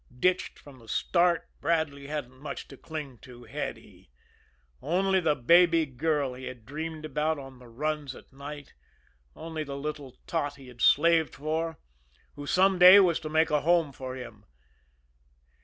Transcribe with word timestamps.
Ditched 0.19 0.57
from 0.57 0.79
the 0.79 0.87
start, 0.87 1.47
Bradley 1.59 2.07
hadn't 2.07 2.39
much 2.41 2.67
to 2.69 2.75
cling 2.75 3.19
to, 3.19 3.43
had 3.43 3.77
he 3.77 4.09
only 4.81 5.19
the 5.19 5.35
baby 5.35 5.85
girl 5.85 6.33
he 6.33 6.45
had 6.45 6.65
dreamed 6.65 7.05
about 7.05 7.37
on 7.37 7.59
the 7.59 7.67
runs 7.67 8.15
at 8.15 8.33
night; 8.33 8.73
only 9.35 9.63
the 9.63 9.77
little 9.77 10.17
tot 10.25 10.55
he 10.55 10.69
had 10.69 10.81
slaved 10.81 11.35
for, 11.35 11.77
who 12.35 12.47
some 12.47 12.79
day 12.79 12.99
was 12.99 13.19
to 13.19 13.29
make 13.29 13.51
a 13.51 13.61
home 13.61 13.91
for 13.91 14.15
him? 14.15 14.43